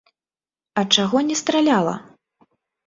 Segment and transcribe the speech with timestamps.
[0.81, 1.95] А чаго не страляла?